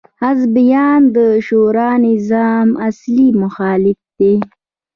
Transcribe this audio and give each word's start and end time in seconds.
حزبیان 0.21 1.01
د 1.15 1.17
شورا 1.47 1.89
نظار 2.05 2.67
اصلي 2.87 3.27
مخالفین 3.41 4.17
دي. 4.19 4.33